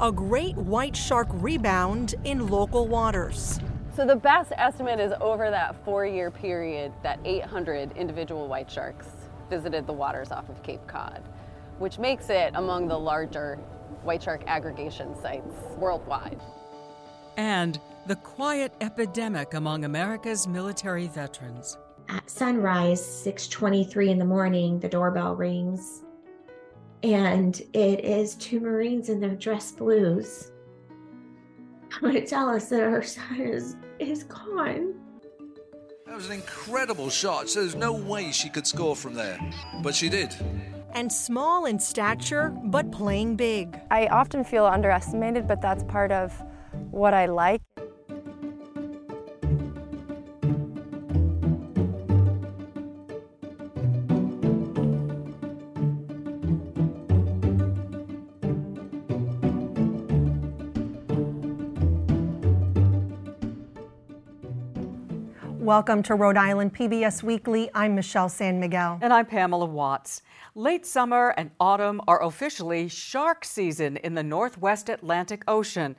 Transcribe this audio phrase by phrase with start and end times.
[0.00, 3.58] a great white shark rebound in local waters.
[3.96, 9.08] So the best estimate is over that four-year period that 800 individual white sharks
[9.50, 11.22] visited the waters off of Cape Cod,
[11.78, 13.56] which makes it among the larger
[14.04, 16.40] white shark aggregation sites worldwide.
[17.36, 21.76] And the quiet epidemic among America's military veterans.
[22.08, 26.02] At sunrise, 6:23 in the morning, the doorbell rings.
[27.02, 30.50] And it is two Marines in their dress blues.
[32.02, 34.94] I'm to tell us that our son is is gone.
[36.06, 37.48] That was an incredible shot.
[37.48, 39.38] So there's no way she could score from there,
[39.82, 40.34] but she did.
[40.92, 43.78] And small in stature, but playing big.
[43.90, 46.32] I often feel underestimated, but that's part of
[46.90, 47.60] what I like.
[65.68, 67.68] Welcome to Rhode Island PBS Weekly.
[67.74, 68.98] I'm Michelle San Miguel.
[69.02, 70.22] And I'm Pamela Watts.
[70.54, 75.94] Late summer and autumn are officially shark season in the Northwest Atlantic Ocean.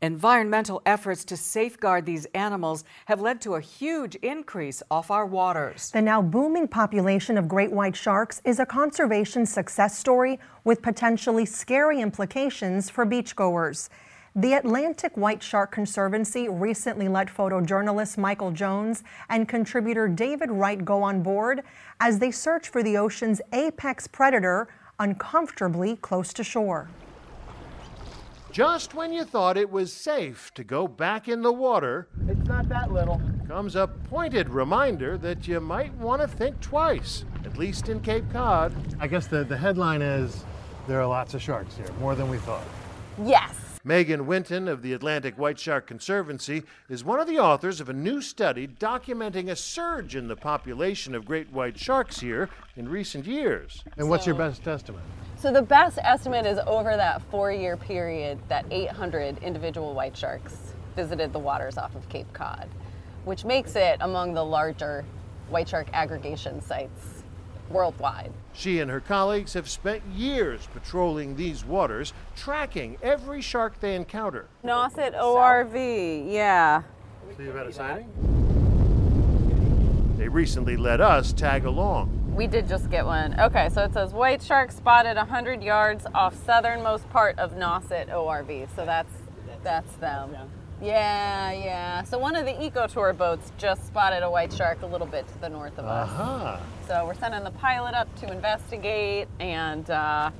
[0.00, 5.90] Environmental efforts to safeguard these animals have led to a huge increase off our waters.
[5.90, 11.44] The now booming population of great white sharks is a conservation success story with potentially
[11.44, 13.88] scary implications for beachgoers.
[14.38, 21.02] The Atlantic White Shark Conservancy recently let photojournalist Michael Jones and contributor David Wright go
[21.02, 21.64] on board
[21.98, 24.68] as they search for the ocean's apex predator
[25.00, 26.88] uncomfortably close to shore.
[28.52, 32.68] Just when you thought it was safe to go back in the water, it's not
[32.68, 37.88] that little, comes a pointed reminder that you might want to think twice, at least
[37.88, 38.72] in Cape Cod.
[39.00, 40.44] I guess the, the headline is
[40.86, 42.62] there are lots of sharks here, more than we thought.
[43.20, 43.67] Yes.
[43.88, 47.94] Megan Winton of the Atlantic White Shark Conservancy is one of the authors of a
[47.94, 53.24] new study documenting a surge in the population of great white sharks here in recent
[53.24, 53.82] years.
[53.96, 55.00] And what's so, your best estimate?
[55.38, 60.74] So, the best estimate is over that four year period that 800 individual white sharks
[60.94, 62.68] visited the waters off of Cape Cod,
[63.24, 65.02] which makes it among the larger
[65.48, 67.22] white shark aggregation sites
[67.70, 68.34] worldwide.
[68.58, 74.48] She and her colleagues have spent years patrolling these waters, tracking every shark they encounter.
[74.64, 76.82] Nauset ORV, yeah.
[77.36, 78.08] So you've had a sighting?
[80.18, 82.34] They recently let us tag along.
[82.34, 83.38] We did just get one.
[83.38, 88.74] Okay, so it says white shark spotted 100 yards off southernmost part of Nauset ORV.
[88.74, 89.12] So that's
[89.62, 90.34] that's them.
[90.80, 92.02] Yeah, yeah.
[92.04, 95.26] So one of the eco tour boats just spotted a white shark a little bit
[95.28, 96.08] to the north of us.
[96.08, 96.60] Uh-huh.
[96.86, 100.30] So we're sending the pilot up to investigate, and uh,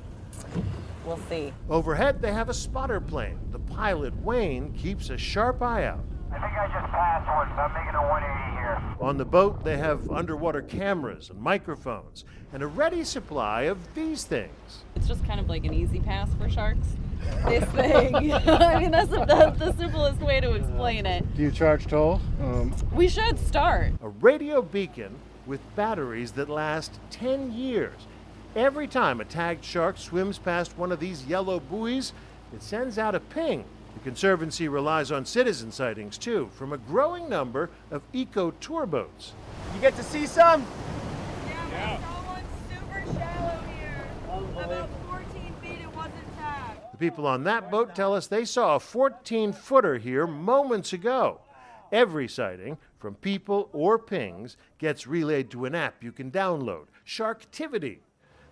[1.05, 1.53] we'll see.
[1.69, 3.37] Overhead, they have a spotter plane.
[3.51, 6.05] The pilot, Wayne, keeps a sharp eye out.
[6.31, 8.95] I think I just passed one, so I'm making a 180 here.
[9.01, 12.23] On the boat, they have underwater cameras and microphones
[12.53, 14.83] and a ready supply of these things.
[14.95, 16.87] It's just kind of like an easy pass for sharks
[17.45, 18.15] this thing.
[18.33, 21.25] I mean, that's the, that's the, simplest way to explain it.
[21.35, 22.21] Do you charge toll?
[22.41, 23.93] Um, we should start.
[24.01, 25.15] A radio beacon
[25.45, 28.07] with batteries that last 10 years.
[28.55, 32.13] Every time a tagged shark swims past one of these yellow buoys,
[32.53, 33.63] it sends out a ping.
[33.93, 39.33] The Conservancy relies on citizen sightings too, from a growing number of eco tour boats.
[39.75, 40.65] You get to see some?
[41.47, 42.41] Yeah, yeah.
[42.69, 44.07] super shallow here.
[44.63, 44.89] About
[46.99, 51.39] people on that boat tell us they saw a 14 footer here moments ago.
[51.91, 57.99] Every sighting, from people or pings, gets relayed to an app you can download Sharktivity.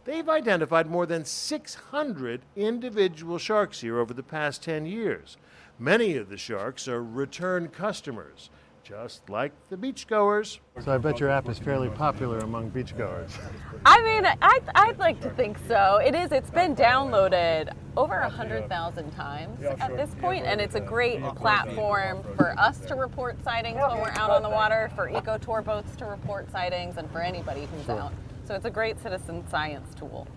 [0.06, 5.38] They've identified more than 600 individual sharks here over the past 10 years.
[5.78, 8.50] Many of the sharks are return customers
[8.88, 10.60] just like the beachgoers.
[10.80, 13.38] So I bet your app is fairly popular among beachgoers.
[13.86, 15.98] I mean, I, I'd like to think so.
[15.98, 16.32] It is.
[16.32, 22.58] It's been downloaded over 100,000 times at this point, and it's a great platform for
[22.60, 26.06] us to report sightings when we're out on the water, for eco tour boats to
[26.06, 28.14] report sightings, and for anybody who's out.
[28.46, 30.28] So it's a great citizen science tool.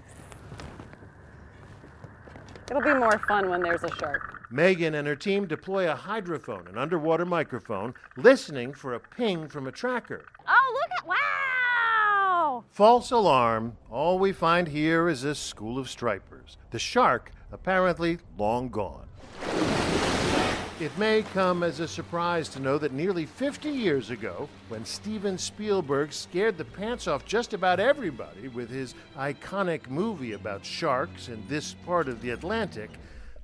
[2.71, 4.47] It'll be more fun when there's a shark.
[4.51, 9.67] Megan and her team deploy a hydrophone, an underwater microphone, listening for a ping from
[9.67, 10.25] a tracker.
[10.49, 12.65] Oh, look at wow!
[12.71, 13.77] False alarm.
[13.91, 16.57] All we find here is a school of stripers.
[16.71, 19.07] The shark apparently long gone.
[20.81, 25.37] It may come as a surprise to know that nearly 50 years ago, when Steven
[25.37, 31.43] Spielberg scared the pants off just about everybody with his iconic movie about sharks in
[31.49, 32.91] this part of the Atlantic,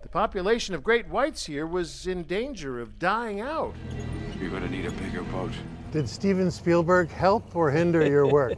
[0.06, 3.74] The population of great whites here was in danger of dying out.
[4.40, 5.50] You're going to need a bigger boat.
[5.90, 8.56] Did Steven Spielberg help or hinder your work?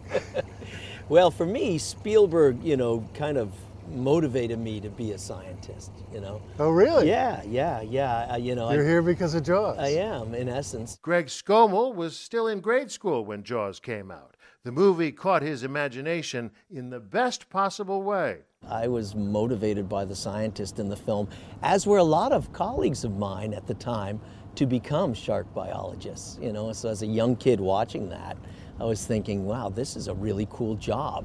[1.09, 3.55] well, for me, Spielberg, you know, kind of
[3.91, 6.41] motivated me to be a scientist, you know.
[6.59, 7.09] Oh, really?
[7.09, 8.33] Yeah, yeah, yeah.
[8.33, 9.79] Uh, you know, You're I, here because of Jaws.
[9.79, 10.99] I am, in essence.
[11.03, 14.37] Greg Skomal was still in grade school when Jaws came out.
[14.65, 18.41] The movie caught his imagination in the best possible way.
[18.69, 21.29] I was motivated by the scientist in the film,
[21.63, 24.21] as were a lot of colleagues of mine at the time,
[24.57, 26.39] to become shark biologists.
[26.43, 28.37] You know, so as a young kid watching that,
[28.81, 31.25] I was thinking, wow, this is a really cool job.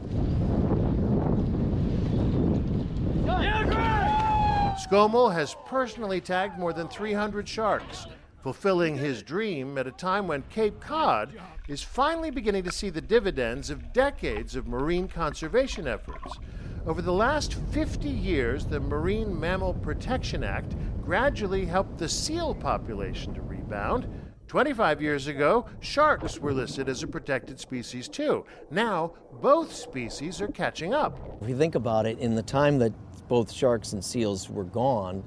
[4.84, 8.06] Skomal has personally tagged more than 300 sharks,
[8.42, 11.40] fulfilling his dream at a time when Cape Cod
[11.70, 16.38] is finally beginning to see the dividends of decades of marine conservation efforts.
[16.86, 23.34] Over the last 50 years, the Marine Mammal Protection Act gradually helped the seal population
[23.36, 24.06] to rebound.
[24.48, 28.46] 25 years ago, sharks were listed as a protected species too.
[28.70, 31.18] Now, both species are catching up.
[31.42, 32.92] If you think about it, in the time that
[33.34, 35.24] both sharks and seals were gone,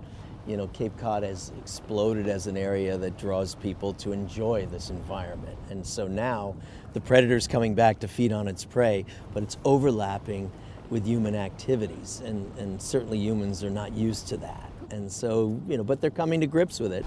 [0.46, 4.90] you know, Cape Cod has exploded as an area that draws people to enjoy this
[4.90, 5.58] environment.
[5.70, 6.54] And so now
[6.92, 9.04] the predator's coming back to feed on its prey,
[9.34, 10.52] but it's overlapping
[10.88, 12.22] with human activities.
[12.24, 14.70] And, and certainly humans are not used to that.
[14.92, 17.04] And so, you know, but they're coming to grips with it.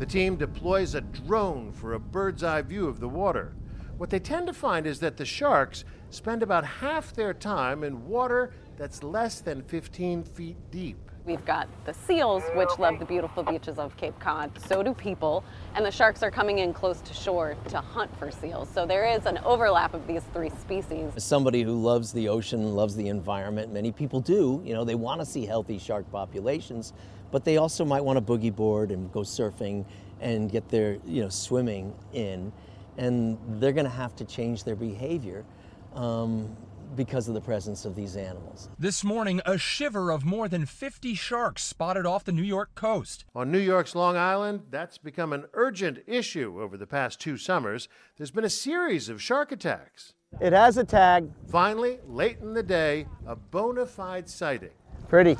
[0.00, 3.54] The team deploys a drone for a bird's eye view of the water.
[3.98, 8.08] What they tend to find is that the sharks spend about half their time in
[8.08, 10.98] water that's less than 15 feet deep.
[11.26, 14.50] We've got the seals, which love the beautiful beaches of Cape Cod.
[14.66, 15.42] So do people.
[15.74, 18.68] And the sharks are coming in close to shore to hunt for seals.
[18.68, 21.12] So there is an overlap of these three species.
[21.16, 24.60] As somebody who loves the ocean, loves the environment, many people do.
[24.66, 26.92] You know, they want to see healthy shark populations,
[27.30, 29.86] but they also might want to boogie board and go surfing
[30.20, 32.52] and get their, you know, swimming in.
[32.98, 35.46] And they're going to have to change their behavior.
[35.94, 36.54] Um,
[36.96, 38.68] because of the presence of these animals.
[38.78, 43.24] This morning, a shiver of more than 50 sharks spotted off the New York coast.
[43.34, 47.88] On New York's Long Island, that's become an urgent issue over the past two summers.
[48.16, 50.14] There's been a series of shark attacks.
[50.40, 51.30] It has a tag.
[51.48, 54.70] Finally, late in the day, a bona fide sighting.
[55.08, 55.36] Pretty.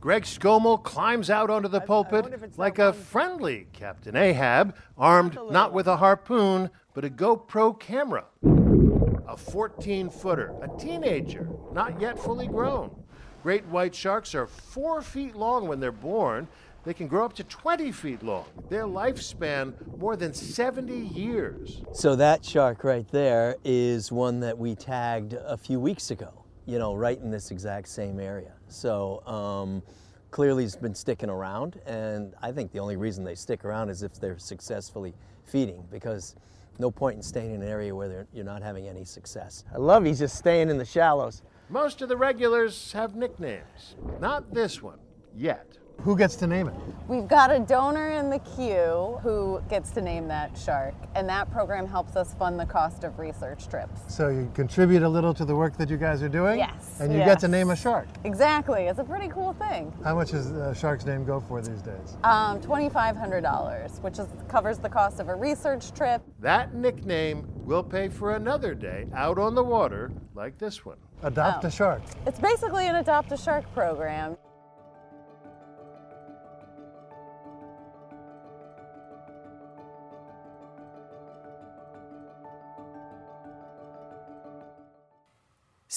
[0.00, 5.88] Greg Skomal climbs out onto the pulpit like a friendly Captain Ahab, armed not with
[5.88, 8.26] a harpoon, but a GoPro camera
[9.28, 12.90] a 14 footer, a teenager, not yet fully grown.
[13.42, 16.48] Great white sharks are four feet long when they're born.
[16.84, 18.46] They can grow up to 20 feet long.
[18.70, 21.82] Their lifespan more than 70 years.
[21.92, 26.78] So that shark right there is one that we tagged a few weeks ago, you
[26.78, 28.54] know, right in this exact same area.
[28.68, 29.82] So um,
[30.30, 34.02] clearly he's been sticking around, and I think the only reason they stick around is
[34.02, 35.14] if they're successfully
[35.44, 36.36] feeding because
[36.78, 39.64] no point in staying in an area where you're not having any success.
[39.74, 41.42] I love he's just staying in the shallows.
[41.68, 43.96] Most of the regulars have nicknames.
[44.20, 44.98] Not this one,
[45.36, 45.78] yet.
[46.02, 46.74] Who gets to name it?
[47.08, 51.50] We've got a donor in the queue who gets to name that shark, and that
[51.50, 54.02] program helps us fund the cost of research trips.
[54.06, 56.58] So you contribute a little to the work that you guys are doing?
[56.58, 56.98] Yes.
[57.00, 57.28] And you yes.
[57.28, 58.06] get to name a shark?
[58.24, 58.84] Exactly.
[58.84, 59.92] It's a pretty cool thing.
[60.04, 62.16] How much does a shark's name go for these days?
[62.22, 66.22] Um, $2,500, which is, covers the cost of a research trip.
[66.38, 70.98] That nickname will pay for another day out on the water like this one.
[71.24, 71.68] Adopt Oh.
[71.68, 72.02] a shark.
[72.24, 74.36] It's basically an adopt a shark program.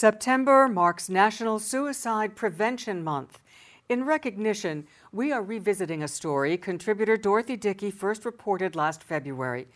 [0.01, 3.39] September marks National Suicide Prevention Month.
[3.87, 9.67] In recognition, we are revisiting a story contributor Dorothy Dickey first reported last February.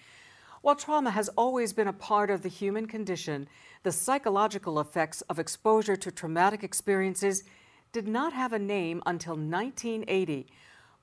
[0.63, 3.47] While trauma has always been a part of the human condition,
[3.83, 7.43] the psychological effects of exposure to traumatic experiences
[7.91, 10.47] did not have a name until 1980.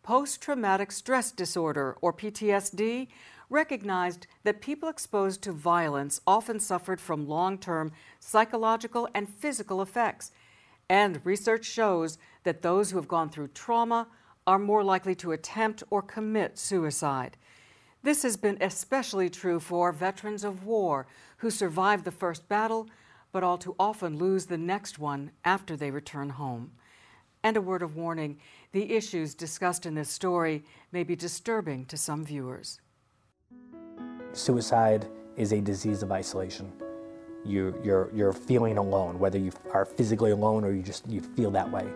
[0.03, 3.07] Post traumatic stress disorder, or PTSD,
[3.53, 10.33] recognized that people exposed to violence often suffered from long term psychological and physical effects.
[10.89, 14.09] And research shows that those who have gone through trauma
[14.47, 17.37] are more likely to attempt or commit suicide.
[18.03, 21.07] This has been especially true for veterans of war
[21.37, 22.89] who survived the first battle,
[23.31, 26.73] but all too often lose the next one after they return home.
[27.45, 28.39] And a word of warning
[28.73, 32.82] the issues discussed in this story may be disturbing to some viewers.
[34.33, 36.73] Suicide is a disease of isolation.
[37.45, 41.51] You, you're, you're feeling alone, whether you are physically alone or you just you feel
[41.51, 41.87] that way.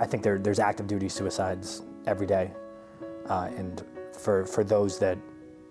[0.00, 2.50] I think there, there's active duty suicides every day,
[3.28, 5.18] uh, and for for those that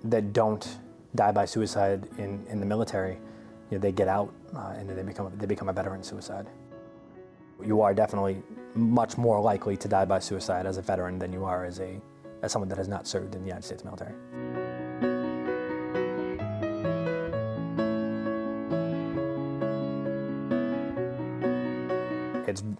[0.06, 0.78] that don't
[1.16, 3.14] die by suicide in, in the military,
[3.70, 6.48] you know, they get out uh, and they become they become a veteran suicide.
[7.64, 8.42] You are definitely
[8.76, 12.00] much more likely to die by suicide as a veteran than you are as a
[12.42, 14.14] as someone that has not served in the United States military.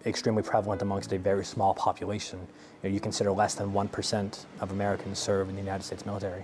[0.06, 2.40] Extremely prevalent amongst a very small population.
[2.82, 6.44] You, know, you consider less than 1% of Americans serve in the United States military,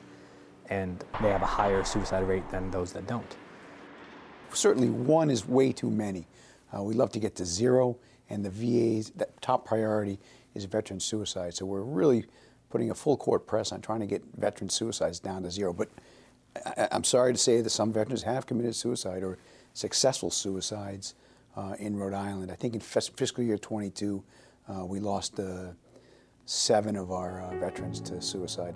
[0.70, 3.36] and they have a higher suicide rate than those that don't.
[4.54, 6.28] Certainly, one is way too many.
[6.76, 7.98] Uh, we'd love to get to zero,
[8.30, 9.12] and the VA's
[9.42, 10.20] top priority
[10.56, 11.54] is veteran suicide.
[11.54, 12.26] So we're really
[12.70, 15.74] putting a full court press on trying to get veteran suicides down to zero.
[15.74, 15.90] But
[16.66, 19.38] I, am sorry to say that some veterans have committed suicide or
[19.74, 21.16] successful suicides
[21.56, 22.52] uh, in Rhode Island.
[22.52, 24.24] I think in fiscal year 22,
[24.68, 25.72] uh, we lost uh,
[26.46, 28.76] seven of our uh, veterans to suicide.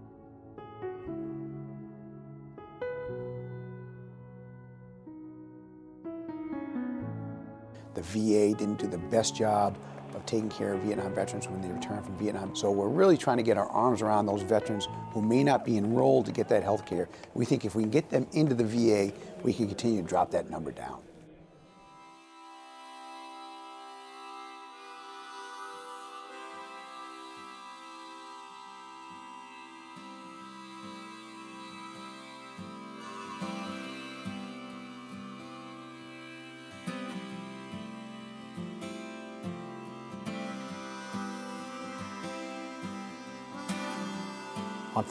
[7.94, 9.78] The VA didn't do the best job
[10.16, 12.56] of taking care of Vietnam veterans when they return from Vietnam.
[12.56, 15.78] So we're really trying to get our arms around those veterans who may not be
[15.78, 17.10] enrolled to get that health care.
[17.34, 19.14] We think if we can get them into the VA,
[19.44, 21.02] we can continue to drop that number down.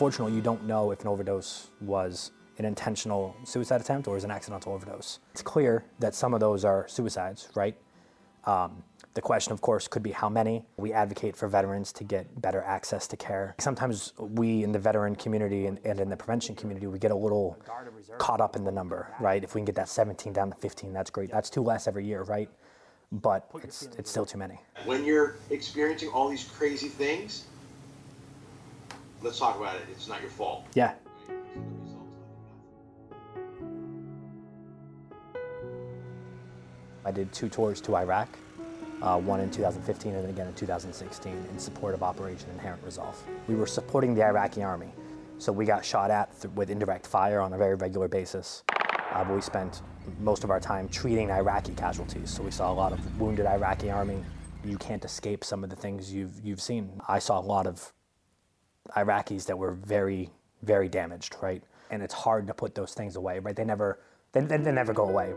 [0.03, 4.33] Unfortunately, you don't know if an overdose was an intentional suicide attempt or is an
[4.33, 5.21] accidental overdose.
[5.31, 7.77] It's clear that some of those are suicides, right?
[8.45, 8.83] Um,
[9.15, 10.65] the question, of course, could be how many.
[10.77, 13.55] We advocate for veterans to get better access to care.
[13.61, 17.15] Sometimes we in the veteran community and, and, in the prevention community, we get a
[17.15, 17.57] little
[18.19, 19.45] caught up in the number, right?
[19.45, 21.31] If we can get that 17 down to 15, that's great.
[21.31, 22.51] That's two less every year, right?
[23.13, 24.59] But it's, it's still too many.
[24.85, 27.45] When you're experiencing all these crazy things,
[29.23, 29.83] let's talk about it.
[29.91, 30.67] It's not your fault.
[30.75, 30.95] Yeah.
[37.05, 38.29] I did two tours to Iraq,
[39.03, 43.21] uh, one in 2015 and then again in 2016 in support of Operation Inherent Resolve.
[43.49, 44.93] We were supporting the Iraqi army,
[45.39, 48.63] so we got shot at th- with indirect fire on a very regular basis.
[49.13, 49.83] Uh, but we spent
[50.21, 53.91] most of our time treating Iraqi casualties, so we saw a lot of wounded Iraqi
[53.91, 54.25] army.
[54.65, 56.89] You can't escape some of the things you've, you've seen.
[57.09, 57.93] I saw a lot of
[58.97, 60.31] Iraqis that were very,
[60.63, 61.63] very damaged, right?
[61.91, 63.55] And it's hard to put those things away, right?
[63.57, 64.01] They never,
[64.33, 65.33] they, they, they never go away.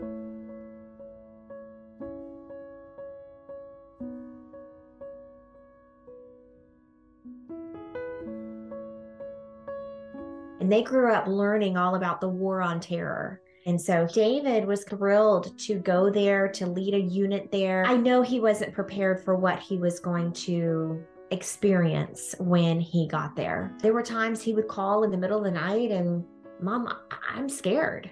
[10.60, 13.40] And they grew up learning all about the war on terror.
[13.66, 17.84] And so David was thrilled to go there, to lead a unit there.
[17.86, 23.36] I know he wasn't prepared for what he was going to experience when he got
[23.36, 23.74] there.
[23.80, 26.24] There were times he would call in the middle of the night and,
[26.60, 26.88] Mom,
[27.28, 28.10] I'm scared.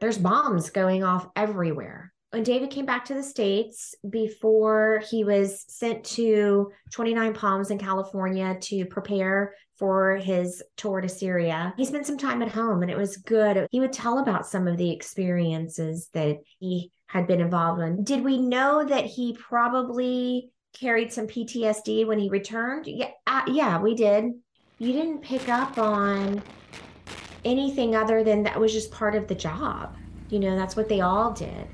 [0.00, 2.12] There's bombs going off everywhere.
[2.30, 7.78] When David came back to the States before he was sent to 29 Palms in
[7.78, 12.90] California to prepare for his tour to Syria, he spent some time at home and
[12.90, 13.66] it was good.
[13.70, 18.04] He would tell about some of the experiences that he had been involved in.
[18.04, 22.86] Did we know that he probably carried some PTSD when he returned?
[22.86, 24.32] Yeah, uh, yeah, we did.
[24.78, 26.42] You didn't pick up on
[27.44, 29.96] anything other than that was just part of the job.
[30.30, 31.66] You know, that's what they all did.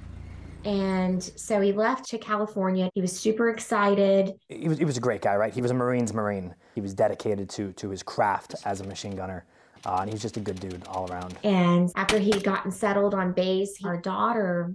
[0.65, 2.89] And so he left to California.
[2.95, 4.33] He was super excited.
[4.49, 5.53] He was, he was a great guy, right?
[5.53, 6.55] He was a Marines Marine.
[6.75, 9.45] He was dedicated to, to his craft as a machine gunner.
[9.85, 11.37] Uh, and he was just a good dude all around.
[11.45, 14.73] And after he'd gotten settled on base, our daughter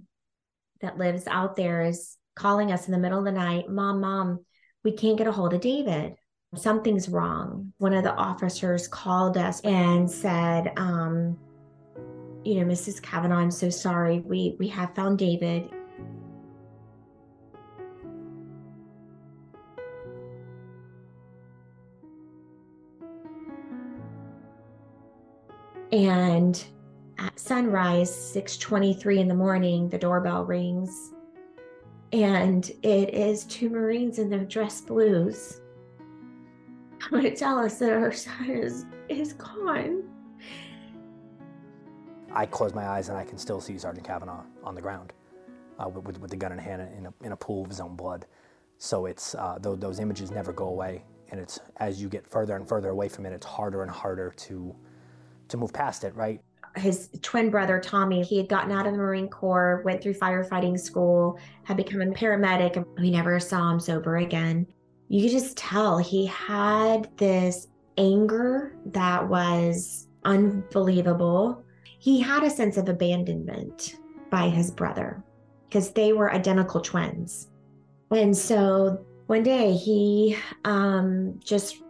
[0.82, 4.40] that lives out there is calling us in the middle of the night, Mom, Mom,
[4.84, 6.16] we can't get a hold of David.
[6.56, 7.74] Something's wrong.
[7.78, 11.38] One of the officers called us and said, um,
[12.46, 13.02] you know, Mrs.
[13.02, 14.20] Kavanaugh, I'm so sorry.
[14.20, 15.70] We we have found David.
[25.92, 26.64] And
[27.18, 31.12] at sunrise, 6:23 in the morning, the doorbell rings
[32.12, 35.62] and it is two Marines in their dress blues
[37.10, 40.04] going to tell us that our son is is gone.
[42.32, 45.14] I close my eyes and I can still see Sergeant Kavanaugh on the ground
[45.80, 47.96] uh, with, with, the gun in hand in a, in a pool of his own
[47.96, 48.28] blood.
[48.78, 52.56] So it's uh, th- those images never go away, and it's as you get further
[52.56, 54.76] and further away from it, it's harder and harder to
[55.48, 56.42] to move past it, right?
[56.76, 60.80] His twin brother Tommy, he had gotten out of the Marine Corps, went through firefighting
[60.80, 64.68] school, had become a paramedic, and we never saw him sober again.
[65.08, 71.64] You could just tell he had this anger that was unbelievable.
[72.00, 73.96] He had a sense of abandonment
[74.30, 75.24] by his brother
[75.68, 77.50] because they were identical twins.
[78.12, 81.82] And so one day he um, just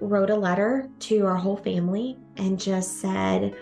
[0.00, 3.54] wrote a letter to our whole family and just said,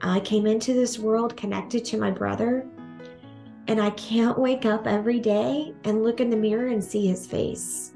[0.00, 2.66] I came into this world connected to my brother,
[3.66, 7.26] and I can't wake up every day and look in the mirror and see his
[7.26, 7.92] face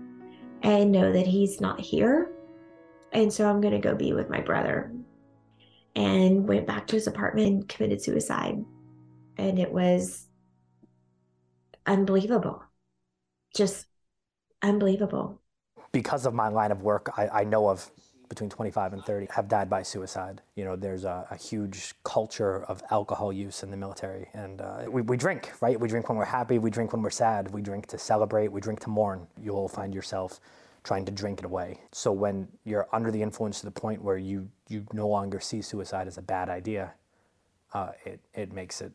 [0.63, 2.31] and know that he's not here.
[3.13, 4.93] And so I'm going to go be with my brother.
[5.95, 8.65] And went back to his apartment and committed suicide.
[9.37, 10.27] And it was
[11.85, 12.63] unbelievable.
[13.55, 13.87] Just
[14.63, 15.41] unbelievable.
[15.93, 17.91] Because of my line of work, I, I know of
[18.33, 20.41] between 25 and 30 have died by suicide.
[20.57, 24.85] You know, there's a, a huge culture of alcohol use in the military, and uh,
[24.89, 25.79] we, we drink, right?
[25.79, 28.63] We drink when we're happy, we drink when we're sad, we drink to celebrate, we
[28.63, 29.27] drink to mourn.
[29.39, 30.41] You'll find yourself
[30.83, 31.81] trying to drink it away.
[31.93, 35.61] So when you're under the influence to the point where you you no longer see
[35.61, 36.95] suicide as a bad idea,
[37.75, 38.93] uh, it it makes it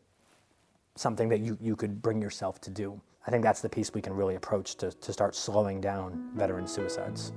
[0.96, 3.00] something that you, you could bring yourself to do.
[3.26, 6.66] I think that's the piece we can really approach to, to start slowing down veteran
[6.66, 7.32] suicides.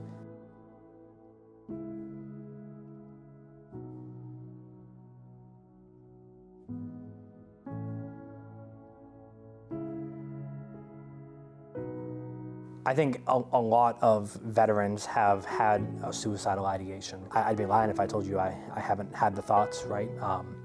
[12.92, 17.26] I think a, a, lot of veterans have had a suicidal ideation.
[17.32, 20.10] I, would be lying if I told you I, I haven't had the thoughts, right?
[20.20, 20.58] Um,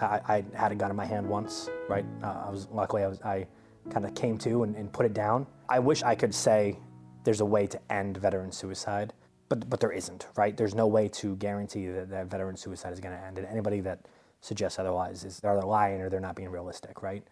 [0.00, 2.04] I, I, had a gun in my hand once, right?
[2.22, 3.46] Uh, I was luckily I, I
[3.90, 5.44] kind of came to and, and put it down.
[5.68, 6.78] I wish I could say
[7.24, 9.12] there's a way to end veteran suicide,
[9.48, 10.56] but but there isn't, right?
[10.56, 13.80] There's no way to guarantee that, that veteran suicide is going to end, and anybody
[13.80, 14.06] that
[14.40, 17.24] suggests otherwise is either lying or they're not being realistic, right?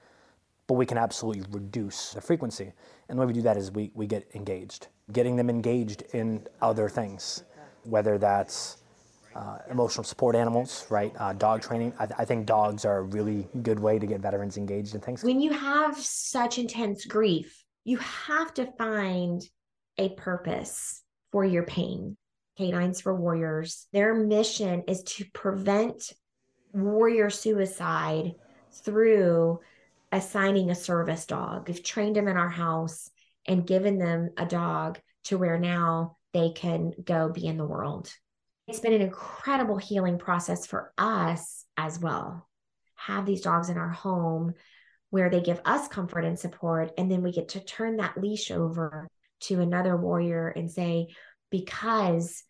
[0.70, 2.72] But we can absolutely reduce the frequency.
[3.08, 6.46] And the way we do that is we, we get engaged, getting them engaged in
[6.62, 7.42] other things,
[7.82, 8.76] whether that's
[9.34, 11.12] uh, emotional support animals, right?
[11.18, 11.92] Uh, dog training.
[11.98, 15.00] I, th- I, think dogs are a really good way to get veterans engaged in
[15.00, 15.24] things.
[15.24, 19.42] When you have such intense grief, you have to find
[19.98, 21.02] a purpose
[21.32, 22.16] for your pain.
[22.56, 26.12] Canines for Warriors, their mission is to prevent
[26.72, 28.34] warrior suicide
[28.84, 29.58] through
[30.12, 31.68] assigning a service dog.
[31.68, 33.10] We've trained them in our house
[33.46, 38.12] and given them a dog to where now they can go be in the world.
[38.66, 42.48] It's been an incredible healing process for us as well.
[42.94, 44.54] Have these dogs in our home
[45.10, 46.92] where they give us comfort and support.
[46.96, 49.08] And then we get to turn that leash over
[49.40, 51.08] to another warrior and say,
[51.50, 52.44] because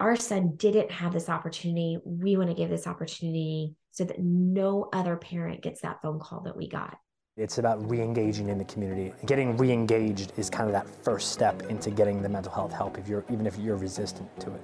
[0.00, 4.88] our son didn't have this opportunity, we want to give this opportunity so that no
[4.92, 6.98] other parent gets that phone call that we got.
[7.36, 9.14] It's about re-engaging in the community.
[9.24, 13.08] Getting re-engaged is kind of that first step into getting the mental health help if
[13.08, 14.62] you're even if you're resistant to it.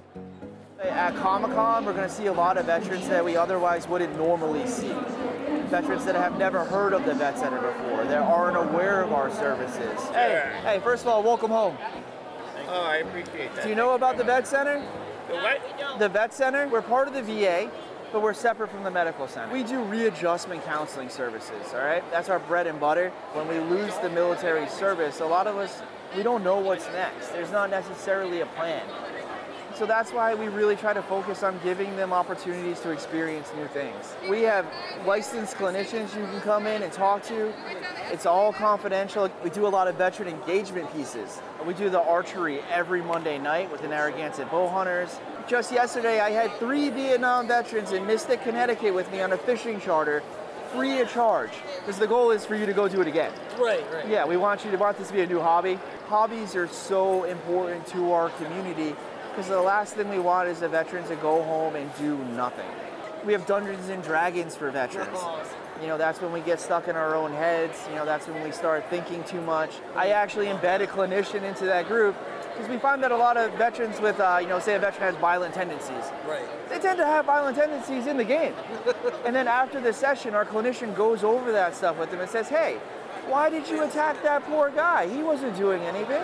[0.83, 4.67] At Comic-Con, we're going to see a lot of veterans that we otherwise wouldn't normally
[4.67, 4.93] see.
[5.69, 9.31] Veterans that have never heard of the Vet Center before, that aren't aware of our
[9.33, 9.99] services.
[10.09, 11.77] Hey, hey, first of all, welcome home.
[12.67, 13.63] Oh, I appreciate that.
[13.63, 14.79] Do you know about the Vet Center?
[15.27, 15.99] The what?
[15.99, 16.67] The Vet Center.
[16.67, 17.71] We're part of the VA
[18.11, 19.51] but we're separate from the medical center.
[19.51, 22.03] We do readjustment counseling services, all right?
[22.11, 23.09] That's our bread and butter.
[23.33, 25.81] When we lose the military service, a lot of us,
[26.15, 27.29] we don't know what's next.
[27.29, 28.83] There's not necessarily a plan.
[29.75, 33.67] So that's why we really try to focus on giving them opportunities to experience new
[33.67, 34.15] things.
[34.27, 34.65] We have
[35.05, 37.53] licensed clinicians you can come in and talk to.
[38.11, 39.29] It's all confidential.
[39.43, 41.39] We do a lot of veteran engagement pieces.
[41.63, 45.19] We do the archery every Monday night with the Narragansett bow hunters.
[45.47, 49.79] Just yesterday, I had three Vietnam veterans in Mystic, Connecticut with me on a fishing
[49.79, 50.21] charter,
[50.73, 51.51] free of charge.
[51.79, 53.31] Because the goal is for you to go do it again.
[53.57, 54.05] Right, right.
[54.09, 55.79] Yeah, we want you to want this to be a new hobby.
[56.07, 58.93] Hobbies are so important to our community
[59.29, 62.69] because the last thing we want is the veterans to go home and do nothing.
[63.25, 65.17] We have Dungeons and Dragons for veterans.
[65.81, 67.77] You know, that's when we get stuck in our own heads.
[67.89, 69.71] You know, that's when we start thinking too much.
[69.95, 72.15] I actually embed a clinician into that group
[72.57, 75.13] because we find that a lot of veterans with, uh, you know, say a veteran
[75.13, 76.03] has violent tendencies.
[76.27, 76.43] Right.
[76.69, 78.53] They tend to have violent tendencies in the game.
[79.25, 82.49] and then after the session, our clinician goes over that stuff with them and says,
[82.49, 82.79] hey,
[83.27, 85.07] why did you attack that poor guy?
[85.07, 86.23] He wasn't doing anything.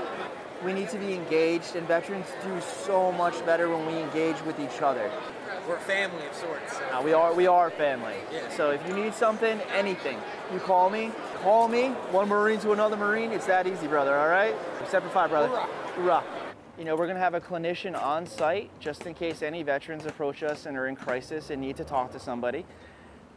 [0.65, 4.60] We need to be engaged, and veterans do so much better when we engage with
[4.60, 5.12] each other.
[5.67, 6.78] We're a family of sorts.
[6.78, 6.84] So.
[6.91, 8.15] Uh, we are we are family.
[8.32, 8.49] Yeah.
[8.49, 10.17] So if you need something, anything,
[10.52, 11.12] you call me.
[11.41, 11.89] Call me.
[12.12, 13.32] One Marine to another Marine.
[13.32, 14.15] It's that easy, brother.
[14.15, 14.56] All right.
[14.82, 15.47] Except for five, brother.
[15.47, 15.67] Hoorah.
[15.95, 16.23] Hoorah.
[16.78, 20.06] You know, we're going to have a clinician on site just in case any veterans
[20.06, 22.65] approach us and are in crisis and need to talk to somebody.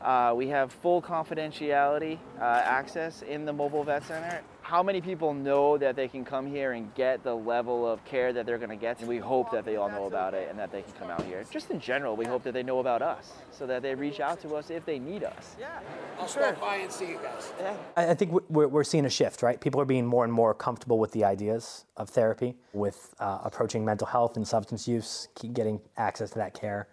[0.00, 4.40] Uh, we have full confidentiality uh, access in the mobile vet center.
[4.66, 8.32] How many people know that they can come here and get the level of care
[8.32, 8.98] that they're going to get?
[8.98, 11.22] And we hope that they all know about it and that they can come out
[11.22, 11.44] here.
[11.52, 14.40] Just in general, we hope that they know about us so that they reach out
[14.40, 15.54] to us if they need us.
[15.60, 15.78] Yeah,
[16.18, 17.52] I'll stop by and see you guys.
[17.60, 17.76] Yeah.
[17.96, 19.60] I think we're, we're seeing a shift, right?
[19.60, 23.84] People are being more and more comfortable with the ideas of therapy, with uh, approaching
[23.84, 26.88] mental health and substance use, keep getting access to that care.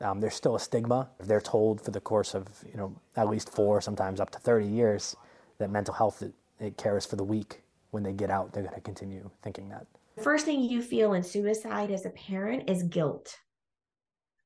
[0.00, 1.08] Um, there's still a stigma.
[1.18, 4.38] If they're told for the course of you know at least four, sometimes up to
[4.38, 5.16] 30 years,
[5.58, 6.22] that mental health
[6.60, 7.62] it, cares for the weak.
[7.90, 9.86] When they get out, they're going to continue thinking that.
[10.16, 13.36] The first thing you feel in suicide as a parent is guilt.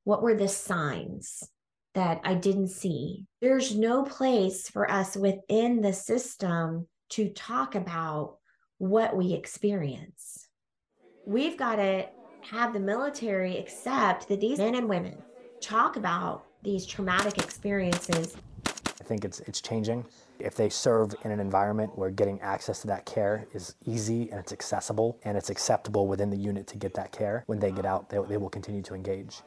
[0.04, 1.42] What were the signs
[1.94, 3.26] that I didn't see?
[3.40, 8.36] There's no place for us within the system to talk about
[8.78, 10.48] what we experience.
[11.26, 12.06] We've got to
[12.42, 15.22] have the military accept that these men and women
[15.60, 18.36] talk about these traumatic experiences.
[19.02, 20.04] I think it's it's changing.
[20.38, 24.38] If they serve in an environment where getting access to that care is easy and
[24.38, 27.84] it's accessible and it's acceptable within the unit to get that care, when they get
[27.84, 29.42] out, they, they will continue to engage.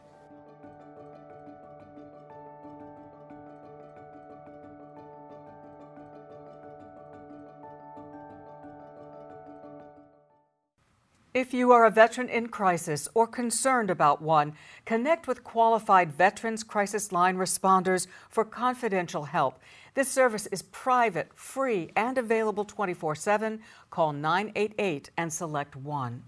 [11.35, 14.53] If you are a veteran in crisis or concerned about one,
[14.85, 19.59] connect with qualified Veterans Crisis Line responders for confidential help.
[19.95, 23.59] This service is private, free, and available 24 7.
[23.89, 26.23] Call 988 and select 1.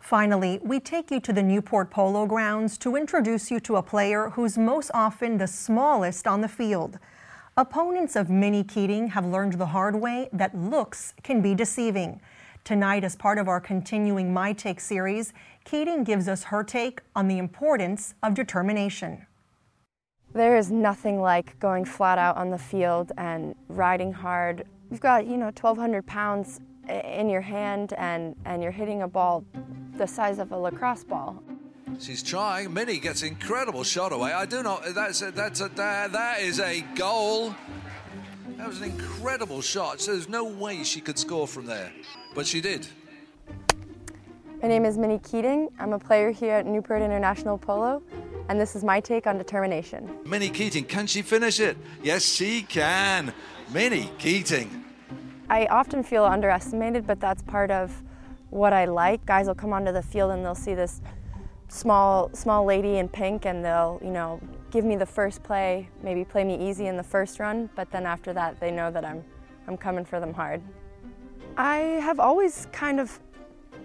[0.00, 4.30] Finally, we take you to the Newport Polo Grounds to introduce you to a player
[4.30, 6.98] who's most often the smallest on the field.
[7.58, 12.22] Opponents of Minnie Keating have learned the hard way that looks can be deceiving.
[12.66, 15.32] Tonight, as part of our continuing My Take series,
[15.64, 19.24] Keating gives us her take on the importance of determination.
[20.34, 24.66] There is nothing like going flat out on the field and riding hard.
[24.90, 29.44] You've got, you know, 1,200 pounds in your hand and, and you're hitting a ball
[29.96, 31.40] the size of a lacrosse ball.
[32.00, 32.74] She's trying.
[32.74, 34.32] Minnie gets incredible shot away.
[34.32, 34.92] I do not.
[34.92, 37.54] That's a, that's a that, that is a goal.
[38.56, 40.00] That was an incredible shot.
[40.00, 41.92] So there's no way she could score from there.
[42.36, 42.86] But she did.
[44.60, 45.70] My name is Minnie Keating.
[45.80, 48.02] I'm a player here at Newport International Polo,
[48.50, 50.10] and this is my take on determination.
[50.26, 51.78] Minnie Keating, can she finish it?
[52.02, 53.32] Yes, she can.
[53.72, 54.84] Minnie Keating.
[55.48, 58.02] I often feel underestimated, but that's part of
[58.50, 59.24] what I like.
[59.24, 61.00] Guys will come onto the field and they'll see this
[61.68, 66.22] small small lady in pink and they'll, you know, give me the first play, maybe
[66.22, 69.24] play me easy in the first run, but then after that they know that I'm
[69.66, 70.60] I'm coming for them hard.
[71.58, 73.18] I have always kind of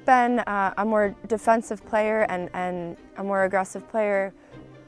[0.06, 4.34] been uh, a more defensive player and, and a more aggressive player.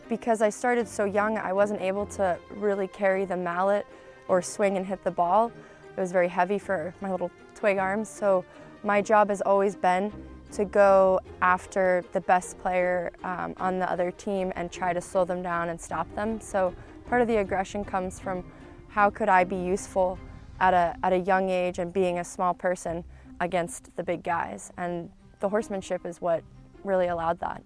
[0.10, 3.88] Because I started so young, I wasn't able to really carry the mallet
[4.28, 5.50] or swing and hit the ball.
[5.96, 8.10] It was very heavy for my little twig arms.
[8.10, 8.44] So
[8.84, 10.12] my job has always been
[10.52, 15.24] to go after the best player um, on the other team and try to slow
[15.24, 16.42] them down and stop them.
[16.42, 16.76] So
[17.08, 18.44] part of the aggression comes from
[18.90, 20.20] how could I be useful
[20.64, 23.04] at a, at a young age and being a small person
[23.42, 24.72] against the big guys.
[24.78, 25.10] And
[25.42, 26.42] the horsemanship is what
[26.86, 27.62] really allowed that.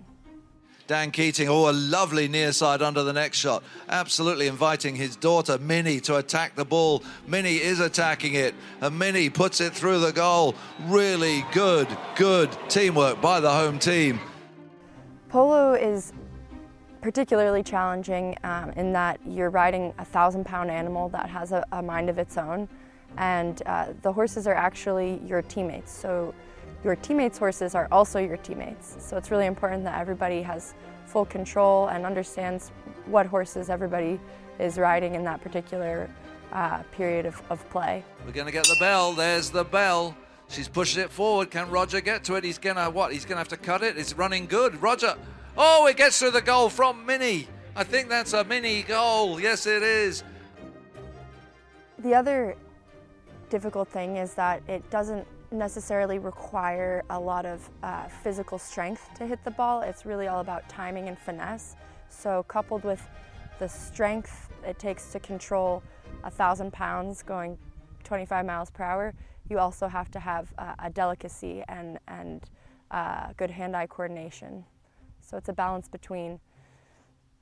[0.87, 3.61] Dan Keating, oh, a lovely near side under the next shot.
[3.89, 7.03] Absolutely inviting his daughter, Minnie, to attack the ball.
[7.27, 10.55] Minnie is attacking it, and Minnie puts it through the goal.
[10.85, 14.19] Really good, good teamwork by the home team.
[15.29, 16.13] Polo is
[17.01, 21.81] particularly challenging um, in that you're riding a thousand pound animal that has a, a
[21.81, 22.67] mind of its own
[23.17, 25.91] and uh, the horses are actually your teammates.
[25.91, 26.33] So
[26.83, 28.97] your teammates' horses are also your teammates.
[28.99, 30.73] So it's really important that everybody has
[31.05, 32.71] full control and understands
[33.05, 34.19] what horses everybody
[34.59, 36.09] is riding in that particular
[36.51, 38.03] uh, period of, of play.
[38.25, 39.13] We're going to get the bell.
[39.13, 40.15] There's the bell.
[40.49, 41.51] She's pushing it forward.
[41.51, 42.43] Can Roger get to it?
[42.43, 43.11] He's going to what?
[43.11, 43.97] He's going to have to cut it.
[43.97, 44.81] It's running good.
[44.81, 45.15] Roger.
[45.57, 47.47] Oh, it gets through the goal from Minnie.
[47.75, 49.39] I think that's a mini goal.
[49.39, 50.23] Yes, it is.
[51.99, 52.55] The other
[53.49, 59.25] difficult thing is that it doesn't necessarily require a lot of uh, physical strength to
[59.25, 59.81] hit the ball.
[59.81, 61.75] It's really all about timing and finesse.
[62.09, 63.01] So, coupled with
[63.59, 65.81] the strength it takes to control
[66.23, 67.57] a thousand pounds going
[68.03, 69.13] 25 miles per hour,
[69.49, 72.43] you also have to have uh, a delicacy and, and
[72.91, 74.65] uh, good hand eye coordination.
[75.21, 76.39] So, it's a balance between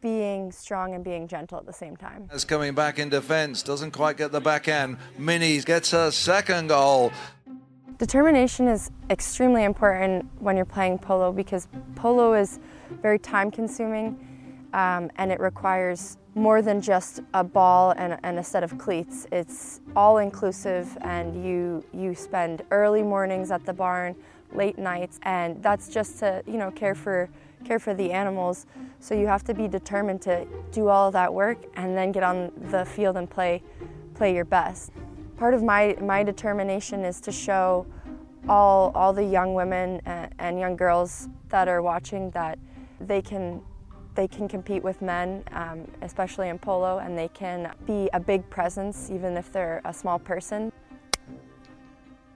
[0.01, 2.29] being strong and being gentle at the same time.
[2.33, 4.97] Is coming back in defense, doesn't quite get the back end.
[5.17, 7.11] Minnie gets her second goal.
[7.97, 12.59] Determination is extremely important when you're playing polo because polo is
[13.01, 14.19] very time consuming
[14.73, 19.25] um, and it requires more than just a ball and, and a set of cleats.
[19.31, 24.15] It's all inclusive and you, you spend early mornings at the barn,
[24.51, 27.29] late nights, and that's just to you know care for,
[27.65, 28.65] care for the animals.
[28.99, 32.51] So you have to be determined to do all that work and then get on
[32.71, 33.63] the field and play,
[34.13, 34.91] play your best.
[35.37, 37.85] Part of my, my determination is to show
[38.47, 42.57] all, all the young women and, and young girls that are watching that
[43.01, 43.61] they can
[44.15, 48.49] they can compete with men, um, especially in polo, and they can be a big
[48.49, 50.71] presence even if they're a small person.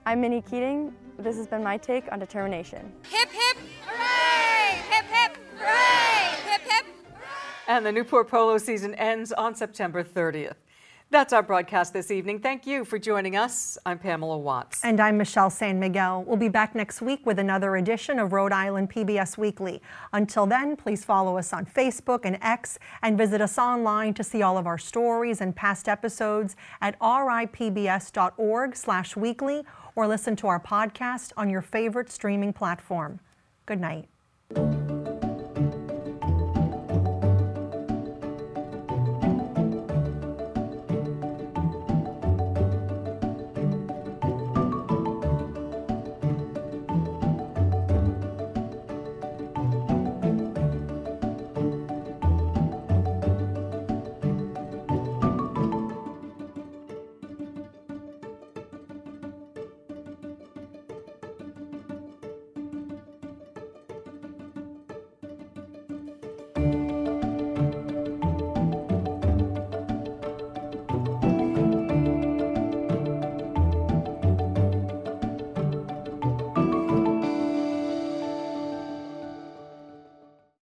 [0.06, 0.94] I'm Minnie Keating.
[1.18, 2.92] This has been my take on determination.
[3.10, 4.82] Hip hip hooray!
[4.90, 6.52] Hip hip hooray!
[6.52, 6.86] Hip hip.
[7.70, 10.56] And the Newport Polo season ends on September 30th.
[11.12, 12.40] That's our broadcast this evening.
[12.40, 13.78] Thank you for joining us.
[13.86, 14.84] I'm Pamela Watts.
[14.84, 16.24] And I'm Michelle San Miguel.
[16.24, 19.84] We'll be back next week with another edition of Rhode Island PBS Weekly.
[20.14, 24.42] Until then, please follow us on Facebook and X and visit us online to see
[24.42, 29.62] all of our stories and past episodes at ripbs.org slash weekly
[29.96, 33.20] or listen to our podcast on your favorite streaming platform.
[33.68, 34.08] Good night.